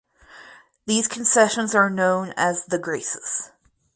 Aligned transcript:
These 0.87 1.07
concessions 1.07 1.75
are 1.75 1.87
known 1.91 2.33
as 2.35 2.65
the 2.65 2.79
Graces. 2.79 3.51